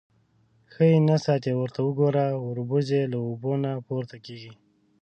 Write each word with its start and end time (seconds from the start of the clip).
_ښه 0.71 0.83
يې 0.91 0.97
نه 1.09 1.17
ساتې. 1.25 1.51
ورته 1.55 1.79
وګوره، 1.83 2.25
وربوز 2.45 2.87
يې 2.95 3.03
له 3.11 3.17
اوبو 3.27 3.51
نه 3.63 3.71
پورته 3.87 4.17
کېږي. 4.25 4.51